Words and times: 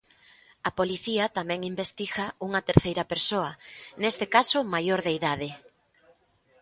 A 0.69 0.71
policía 0.79 1.25
tamén 1.37 1.67
investiga 1.71 2.25
unha 2.47 2.61
terceira 2.69 3.03
persoa, 3.11 3.51
neste 4.01 4.25
caso 4.35 4.59
maior 4.73 4.99
de 5.05 5.11
idade. 5.19 5.49